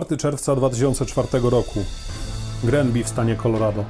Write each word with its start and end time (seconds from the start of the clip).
4 0.00 0.16
czerwca 0.16 0.56
2004 0.56 1.28
roku. 1.50 1.84
Grenby 2.64 3.04
w 3.04 3.08
stanie 3.08 3.36
Colorado. 3.36 3.84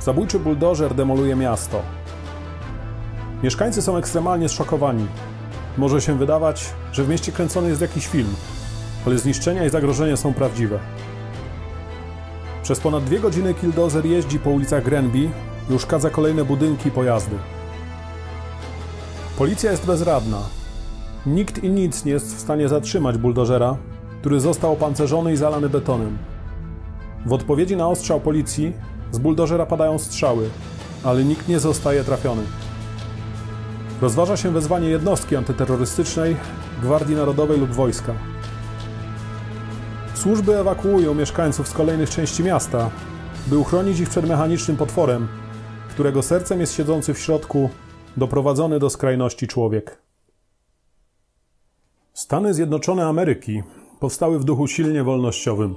Zabójczy 0.00 0.38
buldożer 0.38 0.94
demoluje 0.94 1.36
miasto. 1.36 1.82
Mieszkańcy 3.42 3.82
są 3.82 3.96
ekstremalnie 3.96 4.48
zszokowani. 4.48 5.06
Może 5.78 6.00
się 6.00 6.18
wydawać, 6.18 6.64
że 6.92 7.04
w 7.04 7.08
mieście 7.08 7.32
kręcony 7.32 7.68
jest 7.68 7.80
jakiś 7.80 8.06
film, 8.06 8.34
ale 9.06 9.18
zniszczenia 9.18 9.64
i 9.64 9.70
zagrożenia 9.70 10.16
są 10.16 10.34
prawdziwe. 10.34 10.78
Przez 12.62 12.80
ponad 12.80 13.04
dwie 13.04 13.20
godziny 13.20 13.54
Killdozer 13.54 14.06
jeździ 14.06 14.38
po 14.38 14.50
ulicach 14.50 14.84
Grenby 14.84 15.30
i 15.70 15.74
uszkadza 15.74 16.10
kolejne 16.10 16.44
budynki 16.44 16.88
i 16.88 16.92
pojazdy. 16.92 17.36
Policja 19.38 19.70
jest 19.70 19.86
bezradna. 19.86 20.38
Nikt 21.26 21.64
i 21.64 21.70
nic 21.70 22.04
nie 22.04 22.12
jest 22.12 22.36
w 22.36 22.40
stanie 22.40 22.68
zatrzymać 22.68 23.18
buldożera, 23.18 23.76
który 24.24 24.40
został 24.40 24.72
opancerzony 24.72 25.32
i 25.32 25.36
zalany 25.36 25.68
betonem. 25.68 26.18
W 27.26 27.32
odpowiedzi 27.32 27.76
na 27.76 27.88
ostrzał 27.88 28.20
policji 28.20 28.72
z 29.12 29.18
buldożera 29.18 29.66
padają 29.66 29.98
strzały, 29.98 30.50
ale 31.02 31.24
nikt 31.24 31.48
nie 31.48 31.58
zostaje 31.58 32.04
trafiony. 32.04 32.42
Rozważa 34.00 34.36
się 34.36 34.50
wezwanie 34.50 34.88
jednostki 34.88 35.36
antyterrorystycznej, 35.36 36.36
Gwardii 36.82 37.16
Narodowej 37.16 37.60
lub 37.60 37.70
wojska. 37.70 38.14
Służby 40.14 40.56
ewakuują 40.56 41.14
mieszkańców 41.14 41.68
z 41.68 41.72
kolejnych 41.72 42.10
części 42.10 42.42
miasta, 42.42 42.90
by 43.46 43.58
uchronić 43.58 44.00
ich 44.00 44.08
przed 44.08 44.28
mechanicznym 44.28 44.76
potworem, 44.76 45.28
którego 45.90 46.22
sercem 46.22 46.60
jest 46.60 46.74
siedzący 46.74 47.14
w 47.14 47.18
środku, 47.18 47.70
doprowadzony 48.16 48.78
do 48.78 48.90
skrajności 48.90 49.46
człowiek. 49.46 49.98
Stany 52.12 52.54
Zjednoczone 52.54 53.06
Ameryki 53.06 53.62
powstały 54.00 54.38
w 54.38 54.44
duchu 54.44 54.66
silnie 54.66 55.04
wolnościowym. 55.04 55.74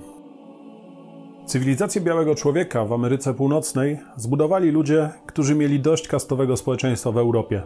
Cywilizację 1.46 2.02
białego 2.02 2.36
człowieka 2.36 2.86
w 2.86 2.94
Ameryce 2.94 3.34
Północnej 3.34 4.00
zbudowali 4.16 4.72
ludzie, 4.72 5.09
którzy 5.26 5.56
mieli 5.56 5.80
dość 5.80 6.08
kastowego 6.08 6.58
społeczeństwa 6.58 7.12
w 7.12 7.18
Europie. 7.18 7.64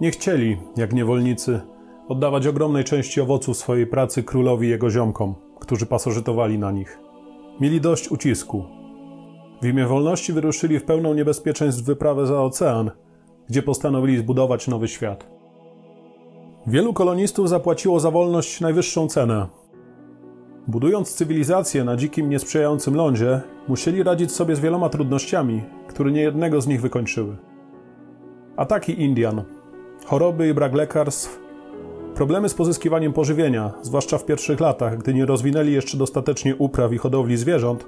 Nie 0.00 0.10
chcieli, 0.10 0.56
jak 0.76 0.92
niewolnicy, 0.92 1.60
oddawać 2.08 2.46
ogromnej 2.46 2.84
części 2.84 3.20
owoców 3.20 3.56
swojej 3.56 3.86
pracy 3.86 4.22
królowi 4.22 4.66
i 4.66 4.70
jego 4.70 4.90
ziomkom, 4.90 5.34
którzy 5.60 5.86
pasożytowali 5.86 6.58
na 6.58 6.72
nich. 6.72 6.98
Mieli 7.60 7.80
dość 7.80 8.10
ucisku. 8.10 8.64
W 9.62 9.66
imię 9.66 9.86
wolności 9.86 10.32
wyruszyli 10.32 10.78
w 10.78 10.84
pełną 10.84 11.14
niebezpieczeństw 11.14 11.82
wyprawę 11.82 12.26
za 12.26 12.42
ocean, 12.42 12.90
gdzie 13.48 13.62
postanowili 13.62 14.18
zbudować 14.18 14.68
nowy 14.68 14.88
świat. 14.88 15.26
Wielu 16.66 16.92
kolonistów 16.92 17.48
zapłaciło 17.48 18.00
za 18.00 18.10
wolność 18.10 18.60
najwyższą 18.60 19.08
cenę. 19.08 19.46
Budując 20.70 21.14
cywilizację 21.14 21.84
na 21.84 21.96
dzikim, 21.96 22.30
niesprzyjającym 22.30 22.94
lądzie, 22.94 23.40
musieli 23.68 24.02
radzić 24.02 24.32
sobie 24.32 24.56
z 24.56 24.60
wieloma 24.60 24.88
trudnościami, 24.88 25.62
które 25.88 26.12
niejednego 26.12 26.60
z 26.60 26.66
nich 26.66 26.80
wykończyły. 26.80 27.36
Ataki 28.56 29.02
Indian, 29.02 29.42
choroby 30.06 30.48
i 30.48 30.54
brak 30.54 30.74
lekarstw, 30.74 31.40
problemy 32.14 32.48
z 32.48 32.54
pozyskiwaniem 32.54 33.12
pożywienia, 33.12 33.72
zwłaszcza 33.82 34.18
w 34.18 34.24
pierwszych 34.24 34.60
latach, 34.60 34.98
gdy 34.98 35.14
nie 35.14 35.26
rozwinęli 35.26 35.72
jeszcze 35.72 35.98
dostatecznie 35.98 36.56
upraw 36.56 36.92
i 36.92 36.98
hodowli 36.98 37.36
zwierząt, 37.36 37.86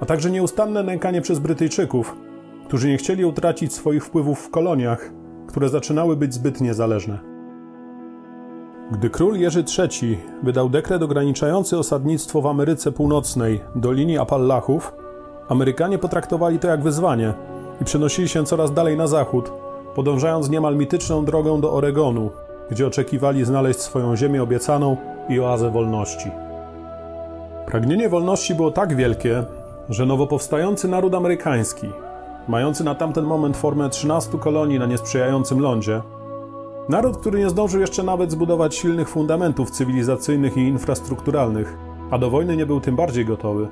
a 0.00 0.06
także 0.06 0.30
nieustanne 0.30 0.82
nękanie 0.82 1.20
przez 1.20 1.38
Brytyjczyków, 1.38 2.16
którzy 2.66 2.88
nie 2.88 2.96
chcieli 2.96 3.24
utracić 3.24 3.72
swoich 3.72 4.04
wpływów 4.04 4.40
w 4.40 4.50
koloniach, 4.50 5.10
które 5.46 5.68
zaczynały 5.68 6.16
być 6.16 6.34
zbyt 6.34 6.60
niezależne. 6.60 7.35
Gdy 8.90 9.10
król 9.10 9.36
Jerzy 9.36 9.64
III 9.78 10.18
wydał 10.42 10.68
dekret 10.68 11.02
ograniczający 11.02 11.78
osadnictwo 11.78 12.40
w 12.40 12.46
Ameryce 12.46 12.92
Północnej 12.92 13.60
do 13.74 13.92
linii 13.92 14.18
Apalachów, 14.18 14.92
Amerykanie 15.48 15.98
potraktowali 15.98 16.58
to 16.58 16.68
jak 16.68 16.82
wyzwanie 16.82 17.34
i 17.80 17.84
przenosili 17.84 18.28
się 18.28 18.44
coraz 18.44 18.72
dalej 18.72 18.96
na 18.96 19.06
zachód, 19.06 19.52
podążając 19.94 20.50
niemal 20.50 20.76
mityczną 20.76 21.24
drogą 21.24 21.60
do 21.60 21.72
Oregonu, 21.72 22.30
gdzie 22.70 22.86
oczekiwali 22.86 23.44
znaleźć 23.44 23.80
swoją 23.80 24.16
ziemię 24.16 24.42
obiecaną 24.42 24.96
i 25.28 25.40
oazę 25.40 25.70
wolności. 25.70 26.30
Pragnienie 27.66 28.08
wolności 28.08 28.54
było 28.54 28.70
tak 28.70 28.96
wielkie, 28.96 29.44
że 29.88 30.06
nowo 30.06 30.26
powstający 30.26 30.88
naród 30.88 31.14
amerykański, 31.14 31.86
mający 32.48 32.84
na 32.84 32.94
tamten 32.94 33.24
moment 33.24 33.56
formę 33.56 33.90
13 33.90 34.38
kolonii 34.38 34.78
na 34.78 34.86
niesprzyjającym 34.86 35.60
lądzie, 35.60 36.02
Naród, 36.88 37.16
który 37.16 37.38
nie 37.38 37.50
zdążył 37.50 37.80
jeszcze 37.80 38.02
nawet 38.02 38.30
zbudować 38.30 38.74
silnych 38.74 39.08
fundamentów 39.08 39.70
cywilizacyjnych 39.70 40.56
i 40.56 40.60
infrastrukturalnych, 40.60 41.76
a 42.10 42.18
do 42.18 42.30
wojny 42.30 42.56
nie 42.56 42.66
był 42.66 42.80
tym 42.80 42.96
bardziej 42.96 43.24
gotowy. 43.24 43.68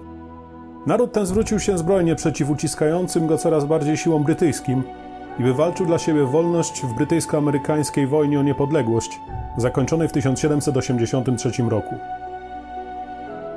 Naród 0.86 1.12
ten 1.12 1.26
zwrócił 1.26 1.60
się 1.60 1.78
zbrojnie 1.78 2.14
przeciw 2.14 2.50
uciskającym 2.50 3.26
go 3.26 3.38
coraz 3.38 3.64
bardziej 3.64 3.96
siłom 3.96 4.24
brytyjskim 4.24 4.82
i 5.38 5.42
wywalczył 5.42 5.86
dla 5.86 5.98
siebie 5.98 6.24
wolność 6.24 6.82
w 6.82 6.94
brytyjsko-amerykańskiej 6.94 8.06
wojnie 8.06 8.40
o 8.40 8.42
niepodległość, 8.42 9.20
zakończonej 9.58 10.08
w 10.08 10.12
1783 10.12 11.62
roku. 11.62 11.94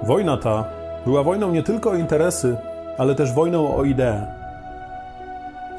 Wojna 0.04 0.38
ta 0.38 0.66
była 1.06 1.24
wojną 1.24 1.52
nie 1.52 1.64
tylko 1.64 1.90
o 1.90 1.96
interesy, 1.96 2.58
ale 2.98 3.16
też 3.16 3.34
wojną 3.34 3.76
o 3.76 3.84
idee. 3.84 4.22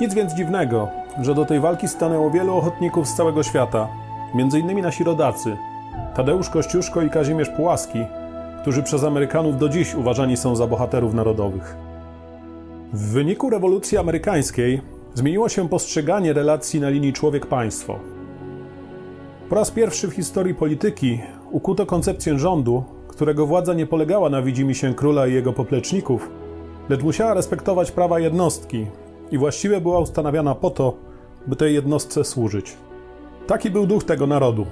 Nic 0.00 0.15
więc 0.15 0.34
dziwnego, 0.34 0.89
że 1.23 1.34
do 1.34 1.45
tej 1.45 1.61
walki 1.61 1.89
stanęło 1.89 2.31
wielu 2.31 2.56
ochotników 2.56 3.09
z 3.09 3.15
całego 3.15 3.43
świata, 3.43 3.89
m.in. 4.34 4.81
nasi 4.81 5.05
rodacy, 5.05 5.56
Tadeusz 6.15 6.51
Kościuszko 6.51 7.03
i 7.03 7.11
Kazimierz 7.11 7.51
Pułaski, 7.51 7.99
którzy 8.62 8.83
przez 8.83 9.05
Amerykanów 9.05 9.59
do 9.59 9.69
dziś 9.69 9.95
uważani 9.95 10.37
są 10.37 10.57
za 10.57 10.67
bohaterów 10.67 11.15
narodowych. 11.15 11.77
W 12.93 13.12
wyniku 13.12 13.51
rewolucji 13.51 13.99
amerykańskiej 13.99 14.81
zmieniło 15.15 15.49
się 15.49 15.69
postrzeganie 15.69 16.33
relacji 16.33 16.81
na 16.81 16.89
linii 16.89 17.12
człowiek-państwo. 17.12 17.99
Po 19.49 19.55
raz 19.55 19.71
pierwszy 19.71 20.09
w 20.09 20.15
historii 20.15 20.55
polityki 20.55 21.21
ukuto 21.51 21.87
koncepcję 21.87 22.39
rządu, 22.39 22.84
którego 23.09 23.47
władza 23.47 23.75
nie 23.75 23.87
polegała 23.87 24.31
na 24.31 24.43
widzimisię 24.43 24.95
króla 24.95 25.27
i 25.27 25.34
jego 25.34 25.53
popleczników, 25.53 26.31
lecz 26.89 27.03
musiała 27.03 27.34
respektować 27.34 27.91
prawa 27.91 28.21
jednostki 28.21 28.87
i 29.31 29.39
właściwie 29.39 29.81
była 29.81 29.99
ustanawiana 29.99 30.55
po 30.55 30.71
to, 30.71 31.08
by 31.48 31.56
tej 31.56 31.75
jednostce 31.75 32.25
służyć. 32.25 32.76
Taki 33.47 33.70
był 33.70 33.86
duch 33.86 34.04
tego 34.04 34.26
narodu. 34.26 34.66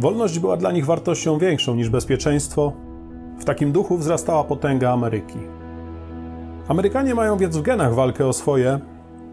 Wolność 0.00 0.38
była 0.38 0.56
dla 0.56 0.72
nich 0.72 0.86
wartością 0.86 1.38
większą 1.38 1.74
niż 1.74 1.88
bezpieczeństwo. 1.88 2.72
W 3.38 3.44
takim 3.44 3.72
duchu 3.72 3.98
wzrastała 3.98 4.44
potęga 4.44 4.92
Ameryki. 4.92 5.38
Amerykanie 6.68 7.14
mają 7.14 7.36
więc 7.36 7.56
w 7.56 7.62
genach 7.62 7.94
walkę 7.94 8.26
o 8.26 8.32
swoje 8.32 8.80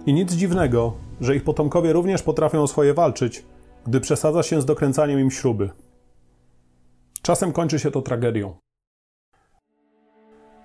i 0.06 0.14
nic 0.14 0.34
dziwnego, 0.34 0.94
że 1.22 1.36
ich 1.36 1.44
potomkowie 1.44 1.94
również 1.94 2.24
potrafią 2.24 2.62
o 2.62 2.68
swoje 2.68 2.94
walczyć, 2.94 3.46
gdy 3.88 4.00
przesadza 4.00 4.44
się 4.44 4.62
z 4.62 4.66
dokręcaniem 4.66 5.20
im 5.20 5.32
śruby. 5.32 5.70
Czasem 7.22 7.52
kończy 7.52 7.80
się 7.80 7.92
to 7.92 8.02
tragedią. 8.02 8.56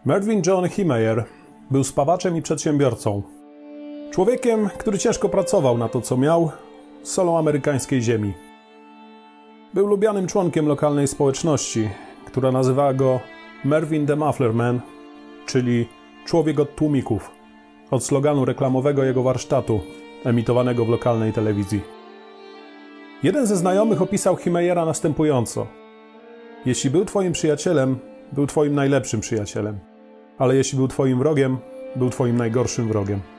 Mervyn 0.05 0.43
John 0.47 0.69
Himeyer 0.69 1.25
był 1.71 1.85
spawaczem 1.85 2.37
i 2.37 2.43
przedsiębiorcą. 2.43 3.23
Człowiekiem, 4.15 4.69
który 4.79 4.99
ciężko 4.99 5.29
pracował 5.29 5.79
na 5.79 5.89
to, 5.89 6.01
co 6.01 6.17
miał, 6.17 6.51
solą 7.03 7.39
amerykańskiej 7.39 8.03
ziemi. 8.03 8.33
Był 9.75 9.87
lubianym 9.87 10.27
członkiem 10.27 10.67
lokalnej 10.67 11.09
społeczności, 11.09 11.89
która 12.27 12.53
nazywała 12.53 12.95
go 12.95 13.21
Mervyn 13.65 14.07
the 14.07 14.17
Muffler 14.17 14.55
Man, 14.55 14.81
czyli 15.47 15.89
człowiek 16.27 16.61
od 16.61 16.75
tłumików, 16.75 17.31
od 17.91 18.05
sloganu 18.05 18.45
reklamowego 18.45 19.05
jego 19.05 19.23
warsztatu, 19.23 19.81
emitowanego 20.25 20.85
w 20.85 20.89
lokalnej 20.89 21.33
telewizji. 21.33 21.81
Jeden 23.23 23.47
ze 23.47 23.57
znajomych 23.57 24.03
opisał 24.03 24.37
Himeyera 24.37 24.85
następująco: 24.85 25.67
Jeśli 26.67 26.91
był 26.91 27.05
Twoim 27.05 27.33
przyjacielem, 27.33 27.99
był 28.33 28.47
Twoim 28.47 28.75
najlepszym 28.75 29.21
przyjacielem, 29.21 29.79
ale 30.39 30.57
jeśli 30.57 30.79
był 30.79 30.89
Twoim 30.89 31.19
wrogiem, 31.19 31.59
był 31.97 32.11
Twoim 32.11 32.37
najgorszym 32.37 32.89
wrogiem. 32.89 33.34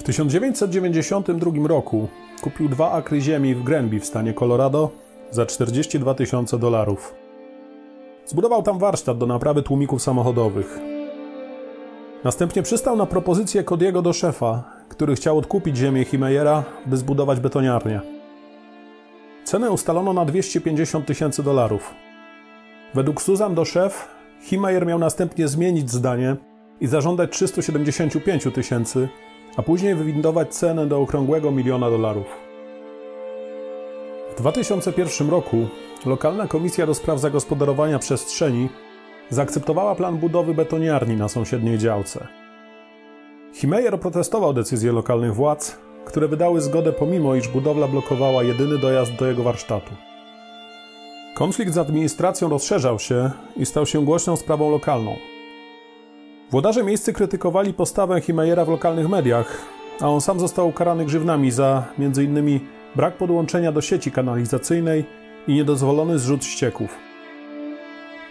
W 0.00 0.02
1992 0.02 1.68
roku 1.68 2.08
kupił 2.42 2.68
dwa 2.68 2.92
akry 2.92 3.20
ziemi 3.20 3.54
w 3.54 3.62
Grenby 3.62 4.00
w 4.00 4.04
stanie 4.06 4.34
Colorado 4.34 4.90
za 5.30 5.46
42 5.46 6.14
tysiące 6.14 6.58
dolarów. 6.58 7.14
Zbudował 8.26 8.62
tam 8.62 8.78
warsztat 8.78 9.18
do 9.18 9.26
naprawy 9.26 9.62
tłumików 9.62 10.02
samochodowych. 10.02 10.78
Następnie 12.24 12.62
przystał 12.62 12.96
na 12.96 13.06
propozycję 13.06 13.64
Kodiego 13.64 14.02
do 14.02 14.12
szefa, 14.12 14.64
który 14.88 15.14
chciał 15.14 15.38
odkupić 15.38 15.76
ziemię 15.76 16.04
Himeyera, 16.04 16.64
by 16.86 16.96
zbudować 16.96 17.40
betoniarnię. 17.40 18.00
Cenę 19.44 19.70
ustalono 19.70 20.12
na 20.12 20.24
250 20.24 21.06
tysięcy 21.06 21.42
dolarów. 21.42 21.94
Według 22.94 23.22
Susan 23.22 23.54
do 23.54 23.64
szef, 23.64 24.08
Himeyer 24.42 24.86
miał 24.86 24.98
następnie 24.98 25.48
zmienić 25.48 25.90
zdanie 25.90 26.36
i 26.80 26.86
zażądać 26.86 27.30
375 27.30 28.44
tysięcy, 28.54 29.08
a 29.60 29.62
później 29.62 29.94
wywindować 29.94 30.54
cenę 30.54 30.86
do 30.86 31.00
okrągłego 31.00 31.50
miliona 31.50 31.90
dolarów. 31.90 32.26
W 34.30 34.34
2001 34.38 35.30
roku 35.30 35.56
lokalna 36.06 36.46
komisja 36.46 36.86
do 36.86 36.94
spraw 36.94 37.20
zagospodarowania 37.20 37.98
przestrzeni 37.98 38.68
zaakceptowała 39.30 39.94
plan 39.94 40.16
budowy 40.16 40.54
betoniarni 40.54 41.16
na 41.16 41.28
sąsiedniej 41.28 41.78
działce. 41.78 42.26
Himeyer 43.54 44.00
protestował 44.00 44.52
decyzję 44.52 44.92
lokalnych 44.92 45.34
władz, 45.34 45.78
które 46.04 46.28
wydały 46.28 46.60
zgodę 46.60 46.92
pomimo, 46.92 47.34
iż 47.34 47.48
budowla 47.48 47.88
blokowała 47.88 48.42
jedyny 48.42 48.78
dojazd 48.78 49.12
do 49.14 49.26
jego 49.26 49.42
warsztatu. 49.42 49.94
Konflikt 51.34 51.74
z 51.74 51.78
administracją 51.78 52.48
rozszerzał 52.48 52.98
się 52.98 53.30
i 53.56 53.66
stał 53.66 53.86
się 53.86 54.04
głośną 54.04 54.36
sprawą 54.36 54.70
lokalną. 54.70 55.16
Włodarze 56.50 56.84
miejscy 56.84 57.12
krytykowali 57.12 57.74
postawę 57.74 58.20
Himeyera 58.20 58.64
w 58.64 58.68
lokalnych 58.68 59.08
mediach, 59.08 59.58
a 60.00 60.08
on 60.08 60.20
sam 60.20 60.40
został 60.40 60.68
ukarany 60.68 61.04
grzywnami 61.04 61.50
za 61.50 61.84
m.in. 61.98 62.60
brak 62.96 63.16
podłączenia 63.16 63.72
do 63.72 63.80
sieci 63.80 64.12
kanalizacyjnej 64.12 65.04
i 65.48 65.54
niedozwolony 65.54 66.18
zrzut 66.18 66.44
ścieków. 66.44 66.98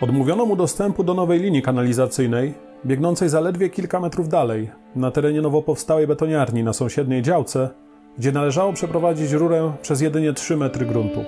Odmówiono 0.02 0.46
mu 0.46 0.56
dostępu 0.56 1.04
do 1.04 1.14
nowej 1.14 1.40
linii 1.40 1.62
kanalizacyjnej, 1.62 2.54
biegnącej 2.86 3.30
zaledwie 3.30 3.70
kilka 3.70 4.00
metrów 4.00 4.30
dalej, 4.30 4.70
na 4.96 5.12
terenie 5.12 5.42
nowo 5.42 5.62
powstałej 5.62 6.08
betoniarni 6.08 6.64
na 6.64 6.74
sąsiedniej 6.74 7.22
działce, 7.22 7.70
gdzie 8.18 8.32
należało 8.32 8.74
przeprowadzić 8.74 9.32
rurę 9.32 9.74
przez 9.82 10.02
jedynie 10.02 10.34
3 10.34 10.58
metry 10.58 10.86
gruntu. 10.86 11.26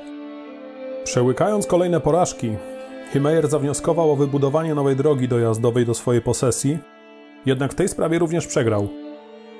Przełykając 1.03 1.67
kolejne 1.67 1.99
porażki, 1.99 2.51
Himeyer 3.13 3.47
zawnioskował 3.47 4.11
o 4.11 4.15
wybudowanie 4.15 4.75
nowej 4.75 4.95
drogi 4.95 5.27
dojazdowej 5.27 5.85
do 5.85 5.93
swojej 5.93 6.21
posesji, 6.21 6.77
jednak 7.45 7.71
w 7.71 7.75
tej 7.75 7.87
sprawie 7.87 8.19
również 8.19 8.47
przegrał. 8.47 8.87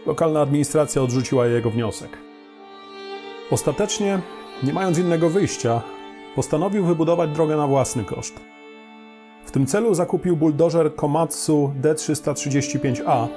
Lokalna 0.05 0.41
administracja 0.41 1.01
odrzuciła 1.01 1.47
jego 1.47 1.69
wniosek. 1.69 2.17
Ostatecznie, 3.51 4.19
nie 4.63 4.73
mając 4.73 4.97
innego 4.97 5.29
wyjścia, 5.29 5.81
postanowił 6.35 6.85
wybudować 6.85 7.29
drogę 7.29 7.57
na 7.57 7.67
własny 7.67 8.03
koszt. 8.03 8.39
W 9.45 9.51
tym 9.51 9.65
celu 9.65 9.93
zakupił 9.93 10.37
buldożer 10.37 10.95
Komatsu 10.95 11.71
D335A 11.81 13.27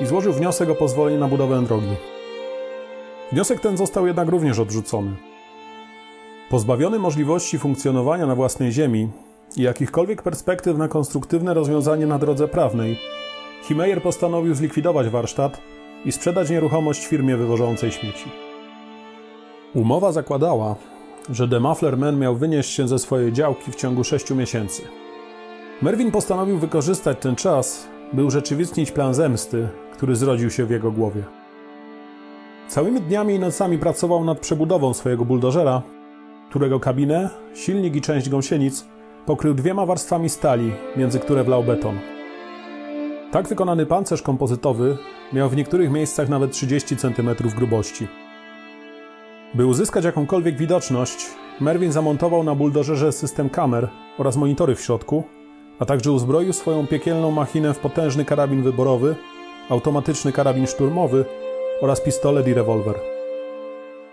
i 0.00 0.06
złożył 0.06 0.32
wniosek 0.32 0.70
o 0.70 0.74
pozwolenie 0.74 1.18
na 1.18 1.28
budowę 1.28 1.62
drogi. 1.62 1.96
Wniosek 3.32 3.60
ten 3.60 3.76
został 3.76 4.06
jednak 4.06 4.28
również 4.28 4.58
odrzucony. 4.58 5.10
Pozbawiony 6.50 6.98
możliwości 6.98 7.58
funkcjonowania 7.58 8.26
na 8.26 8.34
własnej 8.34 8.72
ziemi 8.72 9.08
i 9.56 9.62
jakichkolwiek 9.62 10.22
perspektyw 10.22 10.78
na 10.78 10.88
konstruktywne 10.88 11.54
rozwiązanie 11.54 12.06
na 12.06 12.18
drodze 12.18 12.48
prawnej, 12.48 12.98
Himeyer 13.62 14.02
postanowił 14.02 14.54
zlikwidować 14.54 15.08
warsztat 15.08 15.60
i 16.04 16.12
sprzedać 16.12 16.50
nieruchomość 16.50 17.06
firmie 17.06 17.36
wywożącej 17.36 17.92
śmieci. 17.92 18.30
Umowa 19.74 20.12
zakładała, 20.12 20.76
że 21.30 21.48
The 21.48 21.60
Muffler 21.60 21.96
Man 21.96 22.18
miał 22.18 22.36
wynieść 22.36 22.70
się 22.70 22.88
ze 22.88 22.98
swojej 22.98 23.32
działki 23.32 23.72
w 23.72 23.74
ciągu 23.74 24.04
6 24.04 24.30
miesięcy. 24.30 24.82
Merwin 25.82 26.10
postanowił 26.10 26.58
wykorzystać 26.58 27.18
ten 27.20 27.36
czas, 27.36 27.88
by 28.12 28.24
urzeczywistnić 28.24 28.90
plan 28.90 29.14
zemsty, 29.14 29.68
który 29.92 30.16
zrodził 30.16 30.50
się 30.50 30.64
w 30.64 30.70
jego 30.70 30.90
głowie. 30.90 31.22
Całymi 32.68 33.00
dniami 33.00 33.34
i 33.34 33.38
nocami 33.38 33.78
pracował 33.78 34.24
nad 34.24 34.38
przebudową 34.40 34.94
swojego 34.94 35.24
buldożera, 35.24 35.82
którego 36.50 36.80
kabinę, 36.80 37.30
silnik 37.54 37.96
i 37.96 38.00
część 38.00 38.28
gąsienic 38.28 38.86
pokrył 39.28 39.54
dwiema 39.54 39.86
warstwami 39.86 40.28
stali, 40.28 40.72
między 40.96 41.20
które 41.20 41.44
wlał 41.44 41.64
beton. 41.64 41.98
Tak 43.32 43.48
wykonany 43.48 43.86
pancerz 43.86 44.22
kompozytowy 44.22 44.96
miał 45.32 45.48
w 45.48 45.56
niektórych 45.56 45.90
miejscach 45.90 46.28
nawet 46.28 46.52
30 46.52 46.96
cm 46.96 47.30
grubości. 47.56 48.08
By 49.54 49.66
uzyskać 49.66 50.04
jakąkolwiek 50.04 50.56
widoczność, 50.56 51.26
Merwin 51.60 51.92
zamontował 51.92 52.44
na 52.44 52.54
buldożerze 52.54 53.12
system 53.12 53.50
kamer 53.50 53.88
oraz 54.18 54.36
monitory 54.36 54.74
w 54.74 54.80
środku, 54.80 55.24
a 55.78 55.84
także 55.84 56.12
uzbroił 56.12 56.52
swoją 56.52 56.86
piekielną 56.86 57.30
machinę 57.30 57.74
w 57.74 57.78
potężny 57.78 58.24
karabin 58.24 58.62
wyborowy, 58.62 59.16
automatyczny 59.70 60.32
karabin 60.32 60.66
szturmowy 60.66 61.24
oraz 61.80 62.00
pistolet 62.00 62.48
i 62.48 62.54
rewolwer. 62.54 62.94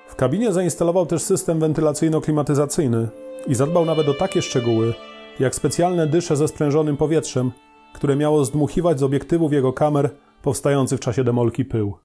W 0.07 0.15
kabinie 0.15 0.53
zainstalował 0.53 1.05
też 1.05 1.21
system 1.21 1.59
wentylacyjno-klimatyzacyjny 1.59 3.07
i 3.47 3.55
zadbał 3.55 3.85
nawet 3.85 4.09
o 4.09 4.13
takie 4.13 4.41
szczegóły, 4.41 4.93
jak 5.39 5.55
specjalne 5.55 6.07
dysze 6.07 6.35
ze 6.35 6.47
sprężonym 6.47 6.97
powietrzem, 6.97 7.51
które 7.93 8.15
miało 8.15 8.45
zdmuchiwać 8.45 8.99
z 8.99 9.03
obiektywów 9.03 9.53
jego 9.53 9.73
kamer 9.73 10.09
powstający 10.41 10.97
w 10.97 10.99
czasie 10.99 11.23
demolki 11.23 11.65
pył. 11.65 11.97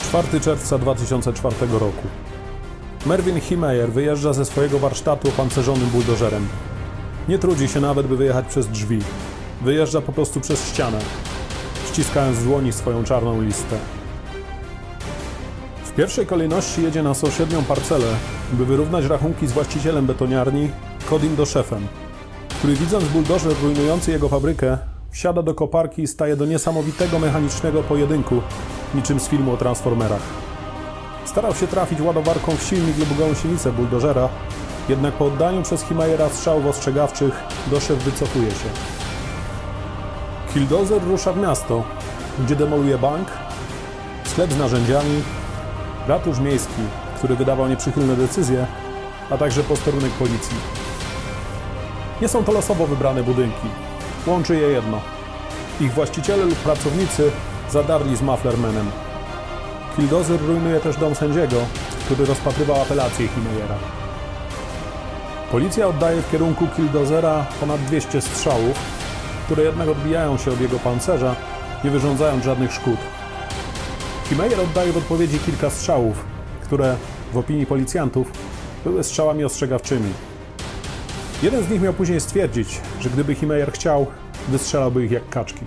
4 0.00 0.40
czerwca 0.40 0.78
2004 0.78 1.56
roku. 1.72 2.08
Mervyn 3.06 3.40
Himeyer 3.40 3.92
wyjeżdża 3.92 4.32
ze 4.32 4.44
swojego 4.44 4.78
warsztatu 4.78 5.28
opancerzonym 5.28 5.86
buldożerem. 5.86 6.48
Nie 7.28 7.38
trudzi 7.38 7.68
się 7.68 7.80
nawet, 7.80 8.06
by 8.06 8.16
wyjechać 8.16 8.46
przez 8.46 8.68
drzwi. 8.68 8.98
Wyjeżdża 9.62 10.00
po 10.00 10.12
prostu 10.12 10.40
przez 10.40 10.68
ścianę, 10.68 10.98
ściskając 11.86 12.38
w 12.38 12.44
dłoni 12.44 12.72
swoją 12.72 13.04
czarną 13.04 13.42
listę. 13.42 13.78
W 15.94 15.96
pierwszej 15.96 16.26
kolejności 16.26 16.82
jedzie 16.82 17.02
na 17.02 17.14
sąsiednią 17.14 17.64
parcelę, 17.64 18.06
by 18.52 18.66
wyrównać 18.66 19.04
rachunki 19.04 19.46
z 19.46 19.52
właścicielem 19.52 20.06
betoniarni, 20.06 20.70
Kodim 21.10 21.36
do 21.36 21.46
szefem, 21.46 21.86
który 22.48 22.74
widząc 22.74 23.04
buldożer 23.04 23.52
rujnujący 23.62 24.10
jego 24.10 24.28
fabrykę, 24.28 24.78
wsiada 25.10 25.42
do 25.42 25.54
koparki 25.54 26.02
i 26.02 26.06
staje 26.06 26.36
do 26.36 26.46
niesamowitego 26.46 27.18
mechanicznego 27.18 27.82
pojedynku, 27.82 28.40
niczym 28.94 29.20
z 29.20 29.28
filmu 29.28 29.52
o 29.52 29.56
Transformerach. 29.56 30.22
Starał 31.24 31.54
się 31.54 31.66
trafić 31.66 32.00
ładowarką 32.00 32.56
w 32.56 32.62
silnik 32.62 32.98
lub 32.98 33.18
gąsienicę 33.18 33.72
buldożera, 33.72 34.28
jednak 34.88 35.14
po 35.14 35.26
oddaniu 35.26 35.62
przez 35.62 35.82
Himajera 35.82 36.28
strzałów 36.28 36.66
ostrzegawczych 36.66 37.34
doszef 37.70 37.98
wycofuje 37.98 38.50
się. 38.50 38.68
Killdozer 40.54 41.02
rusza 41.04 41.32
w 41.32 41.38
miasto, 41.38 41.82
gdzie 42.44 42.56
demoluje 42.56 42.98
bank, 42.98 43.28
sklep 44.24 44.52
z 44.52 44.58
narzędziami, 44.58 45.22
ratusz 46.08 46.38
miejski, 46.38 46.82
który 47.18 47.36
wydawał 47.36 47.68
nieprzychylne 47.68 48.16
decyzje, 48.16 48.66
a 49.30 49.38
także 49.38 49.62
posterunek 49.62 50.12
policji. 50.12 50.56
Nie 52.20 52.28
są 52.28 52.44
to 52.44 52.52
losowo 52.52 52.86
wybrane 52.86 53.22
budynki. 53.22 53.68
Łączy 54.26 54.56
je 54.56 54.68
jedno. 54.68 55.00
Ich 55.80 55.92
właściciele 55.92 56.44
lub 56.44 56.54
pracownicy 56.54 57.30
zadarli 57.70 58.16
z 58.16 58.22
Mufflermanem. 58.22 58.90
Killdozer 59.96 60.40
rujnuje 60.40 60.80
też 60.80 60.96
dom 60.96 61.14
sędziego, 61.14 61.56
który 62.04 62.26
rozpatrywał 62.26 62.82
apelację 62.82 63.28
Himeyera. 63.28 63.74
Policja 65.50 65.86
oddaje 65.86 66.22
w 66.22 66.30
kierunku 66.30 66.66
Killdozera 66.76 67.46
ponad 67.60 67.80
200 67.80 68.20
strzałów, 68.20 68.78
które 69.44 69.62
jednak 69.62 69.88
odbijają 69.88 70.38
się 70.38 70.50
od 70.50 70.60
jego 70.60 70.78
pancerza, 70.78 71.34
nie 71.84 71.90
wyrządzając 71.90 72.44
żadnych 72.44 72.72
szkód. 72.72 72.98
Himeyer 74.34 74.60
oddaje 74.60 74.92
w 74.92 74.96
odpowiedzi 74.96 75.38
kilka 75.38 75.70
strzałów, 75.70 76.24
które, 76.62 76.96
w 77.32 77.36
opinii 77.36 77.66
policjantów, 77.66 78.32
były 78.84 79.04
strzałami 79.04 79.44
ostrzegawczymi. 79.44 80.12
Jeden 81.42 81.64
z 81.64 81.70
nich 81.70 81.82
miał 81.82 81.92
później 81.92 82.20
stwierdzić, 82.20 82.80
że 83.00 83.10
gdyby 83.10 83.34
Himeyer 83.34 83.72
chciał, 83.72 84.06
wystrzelałby 84.48 85.04
ich 85.04 85.10
jak 85.10 85.28
kaczki. 85.28 85.64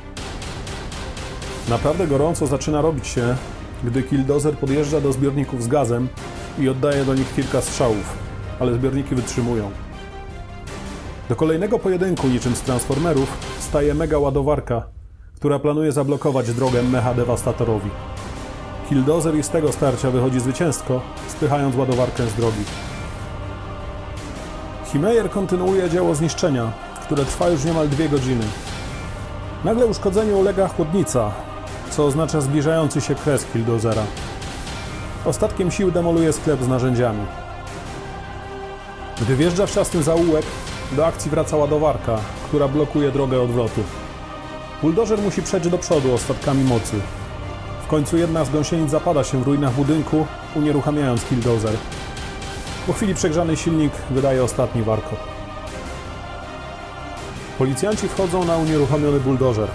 Naprawdę 1.69 2.07
gorąco 2.07 2.47
zaczyna 2.47 2.81
robić 2.81 3.07
się, 3.07 3.36
gdy 3.83 4.03
Killdozer 4.03 4.57
podjeżdża 4.57 5.01
do 5.01 5.13
zbiorników 5.13 5.63
z 5.63 5.67
gazem 5.67 6.07
i 6.59 6.69
oddaje 6.69 7.05
do 7.05 7.15
nich 7.15 7.36
kilka 7.36 7.62
strzałów, 7.62 8.17
ale 8.59 8.74
zbiorniki 8.74 9.15
wytrzymują. 9.15 9.71
Do 11.29 11.36
kolejnego 11.36 11.79
pojedynku, 11.79 12.27
niczym 12.27 12.55
z 12.55 12.62
Transformerów, 12.62 13.38
staje 13.59 13.93
mega 13.93 14.17
ładowarka, 14.17 14.88
która 15.36 15.59
planuje 15.59 15.91
zablokować 15.91 16.53
drogę 16.53 16.83
mecha 16.83 17.13
dewastatorowi. 17.13 17.89
Killdozer 18.89 19.36
i 19.36 19.44
z 19.44 19.50
tego 19.50 19.72
starcia 19.72 20.12
wychodzi 20.12 20.39
zwycięsko, 20.39 21.01
spychając 21.27 21.75
ładowarkę 21.75 22.27
z 22.27 22.34
drogi. 22.34 22.63
Himeyer 24.86 25.29
kontynuuje 25.29 25.89
dzieło 25.89 26.15
zniszczenia, 26.15 26.72
które 27.01 27.25
trwa 27.25 27.50
już 27.50 27.63
niemal 27.63 27.89
dwie 27.89 28.10
godziny. 28.10 28.46
Nagle 29.63 29.86
uszkodzeniu 29.86 30.39
ulega 30.39 30.67
chłodnica, 30.67 31.32
co 31.89 32.06
oznacza 32.06 32.41
zbliżający 32.41 33.01
się 33.01 33.15
kres 33.15 33.46
Killdozera. 33.53 34.03
Ostatkiem 35.25 35.72
sił 35.72 35.91
demoluje 35.91 36.34
sklep 36.34 36.63
z 36.63 36.67
narzędziami. 36.67 37.25
Gdy 39.22 39.36
wjeżdża 39.36 39.65
w 39.65 39.72
ciasny 39.72 40.03
zaułek, 40.03 40.46
do 40.91 41.08
akcji 41.08 41.32
wraca 41.32 41.58
ładowarka, 41.58 42.17
która 42.48 42.67
blokuje 42.67 43.12
drogę 43.12 43.41
odwrotu. 43.41 43.82
Buldożer 44.82 45.20
musi 45.22 45.41
przejść 45.41 45.70
do 45.70 45.77
przodu 45.77 46.13
ostatkami 46.13 46.63
mocy. 46.63 46.96
W 47.88 47.89
końcu 47.89 48.17
jedna 48.17 48.46
z 48.46 48.50
gąsienic 48.50 48.91
zapada 48.91 49.24
się 49.24 49.44
w 49.44 49.48
ruinach 49.48 49.74
budynku, 49.74 50.25
unieruchamiając 50.56 51.25
Killdozer. 51.25 51.74
Po 52.88 52.94
chwili 52.94 53.15
przegrzany 53.15 53.58
silnik 53.58 53.94
wydaje 54.12 54.44
ostatni 54.44 54.84
warkot. 54.84 55.20
Policjanci 57.58 58.08
wchodzą 58.08 58.46
na 58.46 58.58
unieruchomiony 58.58 59.20
buldożer. 59.20 59.67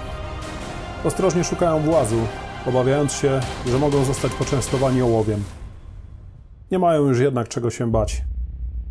Ostrożnie 1.04 1.45
szukają 1.45 1.81
włazu, 1.81 2.16
obawiając 2.66 3.12
się, 3.12 3.40
że 3.66 3.78
mogą 3.78 4.04
zostać 4.04 4.33
poczęstowani 4.33 5.02
ołowiem. 5.02 5.42
Nie 6.71 6.78
mają 6.78 7.09
już 7.09 7.19
jednak 7.19 7.49
czego 7.49 7.71
się 7.71 7.90
bać. 7.90 8.23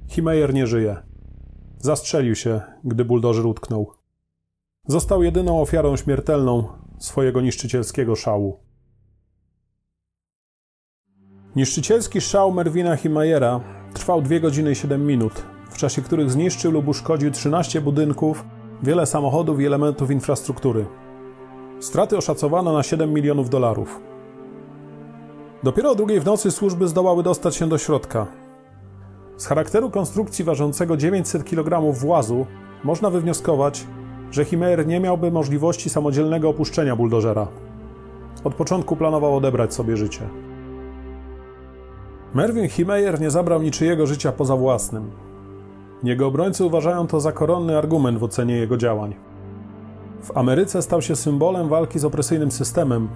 Himeyer 0.07 0.53
nie 0.53 0.67
żyje. 0.67 0.95
Zastrzelił 1.77 2.35
się, 2.35 2.61
gdy 2.83 3.05
buldożer 3.05 3.45
utknął. 3.45 3.91
Został 4.87 5.23
jedyną 5.23 5.61
ofiarą 5.61 5.97
śmiertelną 5.97 6.67
swojego 6.99 7.41
niszczycielskiego 7.41 8.15
szału. 8.15 8.70
Niszczycielski 11.55 12.21
szał 12.21 12.51
Merwina 12.51 12.95
Himajera 12.95 13.59
trwał 13.93 14.21
2 14.21 14.39
godziny 14.39 14.71
i 14.71 14.75
7 14.75 15.05
minut, 15.05 15.33
w 15.69 15.77
czasie 15.77 16.01
których 16.01 16.31
zniszczył 16.31 16.71
lub 16.71 16.87
uszkodził 16.87 17.31
13 17.31 17.81
budynków, 17.81 18.45
wiele 18.83 19.05
samochodów 19.05 19.59
i 19.59 19.65
elementów 19.65 20.11
infrastruktury. 20.11 20.85
Straty 21.79 22.17
oszacowano 22.17 22.73
na 22.73 22.83
7 22.83 23.13
milionów 23.13 23.49
dolarów. 23.49 23.99
Dopiero 25.63 25.91
o 25.91 25.95
drugiej 25.95 26.19
w 26.19 26.25
nocy 26.25 26.51
służby 26.51 26.87
zdołały 26.87 27.23
dostać 27.23 27.55
się 27.55 27.69
do 27.69 27.77
środka. 27.77 28.27
Z 29.37 29.47
charakteru 29.47 29.89
konstrukcji 29.89 30.45
ważącego 30.45 30.97
900 30.97 31.43
kg 31.43 31.93
włazu 31.93 32.45
można 32.83 33.09
wywnioskować, 33.09 33.87
że 34.31 34.45
Himeyer 34.45 34.87
nie 34.87 34.99
miałby 34.99 35.31
możliwości 35.31 35.89
samodzielnego 35.89 36.49
opuszczenia 36.49 36.95
buldożera. 36.95 37.47
Od 38.43 38.55
początku 38.55 38.95
planował 38.95 39.35
odebrać 39.35 39.73
sobie 39.73 39.97
życie. 39.97 40.50
Merwin 42.33 42.69
Himeyer 42.69 43.21
nie 43.21 43.31
zabrał 43.31 43.61
niczyjego 43.61 44.07
życia 44.07 44.31
poza 44.31 44.55
własnym. 44.55 45.11
Jego 46.03 46.27
obrońcy 46.27 46.65
uważają 46.65 47.07
to 47.07 47.19
za 47.19 47.31
koronny 47.31 47.77
argument 47.77 48.17
w 48.17 48.23
ocenie 48.23 48.57
jego 48.57 48.77
działań. 48.77 49.15
W 50.23 50.37
Ameryce 50.37 50.81
stał 50.81 51.01
się 51.01 51.15
symbolem 51.15 51.69
walki 51.69 51.99
z 51.99 52.05
opresyjnym 52.05 52.51
systemem 52.51 53.07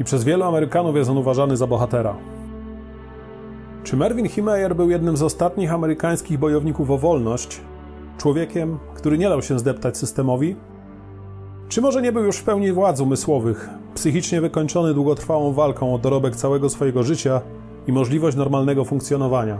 i 0.00 0.04
przez 0.04 0.24
wielu 0.24 0.44
Amerykanów 0.44 0.96
jest 0.96 1.10
on 1.10 1.18
uważany 1.18 1.56
za 1.56 1.66
bohatera. 1.66 2.16
Czy 3.84 3.96
Merwin 3.96 4.28
Himeyer 4.28 4.76
był 4.76 4.90
jednym 4.90 5.16
z 5.16 5.22
ostatnich 5.22 5.72
amerykańskich 5.72 6.38
bojowników 6.38 6.90
o 6.90 6.98
wolność, 6.98 7.60
człowiekiem, 8.18 8.78
który 8.94 9.18
nie 9.18 9.28
dał 9.28 9.42
się 9.42 9.58
zdeptać 9.58 9.96
systemowi? 9.96 10.56
Czy 11.68 11.80
może 11.80 12.02
nie 12.02 12.12
był 12.12 12.24
już 12.24 12.36
w 12.36 12.44
pełni 12.44 12.72
władz 12.72 13.00
umysłowych, 13.00 13.68
psychicznie 13.94 14.40
wykończony 14.40 14.94
długotrwałą 14.94 15.52
walką 15.52 15.94
o 15.94 15.98
dorobek 15.98 16.36
całego 16.36 16.70
swojego 16.70 17.02
życia 17.02 17.40
i 17.88 17.92
możliwość 17.92 18.36
normalnego 18.36 18.84
funkcjonowania? 18.84 19.58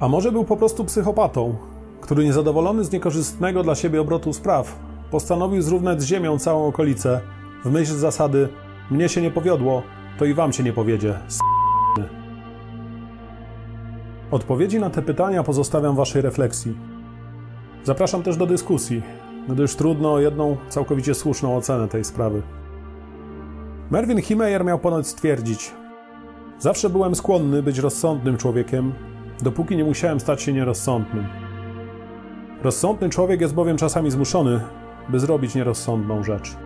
A 0.00 0.08
może 0.08 0.32
był 0.32 0.44
po 0.44 0.56
prostu 0.56 0.84
psychopatą, 0.84 1.56
który 2.00 2.24
niezadowolony 2.24 2.84
z 2.84 2.92
niekorzystnego 2.92 3.62
dla 3.62 3.74
siebie 3.74 4.00
obrotu 4.00 4.32
spraw, 4.32 4.78
postanowił 5.10 5.62
zrównać 5.62 6.02
z 6.02 6.04
ziemią 6.04 6.38
całą 6.38 6.66
okolicę 6.66 7.20
w 7.64 7.70
myśl 7.70 7.92
zasady 7.92 8.48
mnie 8.90 9.08
się 9.08 9.22
nie 9.22 9.30
powiodło, 9.30 9.82
to 10.18 10.24
i 10.24 10.34
wam 10.34 10.52
się 10.52 10.62
nie 10.62 10.72
powiedzie. 10.72 11.18
Odpowiedzi 14.30 14.80
na 14.80 14.90
te 14.90 15.02
pytania 15.02 15.42
pozostawiam 15.42 15.96
waszej 15.96 16.22
refleksji. 16.22 16.76
Zapraszam 17.84 18.22
też 18.22 18.36
do 18.36 18.46
dyskusji, 18.46 19.02
gdyż 19.48 19.74
trudno 19.74 20.12
o 20.12 20.20
jedną 20.20 20.56
całkowicie 20.68 21.14
słuszną 21.14 21.56
ocenę 21.56 21.88
tej 21.88 22.04
sprawy. 22.04 22.42
Merwin 23.90 24.22
Himeyer 24.22 24.64
miał 24.64 24.78
ponoć 24.78 25.06
stwierdzić: 25.06 25.74
Zawsze 26.58 26.90
byłem 26.90 27.14
skłonny 27.14 27.62
być 27.62 27.78
rozsądnym 27.78 28.36
człowiekiem, 28.36 28.92
dopóki 29.42 29.76
nie 29.76 29.84
musiałem 29.84 30.20
stać 30.20 30.42
się 30.42 30.52
nierozsądnym. 30.52 31.26
Rozsądny 32.62 33.08
człowiek 33.08 33.40
jest 33.40 33.54
bowiem 33.54 33.76
czasami 33.76 34.10
zmuszony, 34.10 34.60
by 35.08 35.20
zrobić 35.20 35.54
nierozsądną 35.54 36.24
rzecz. 36.24 36.56